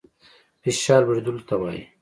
[0.63, 1.81] فشار لوړېدلو ته وايي.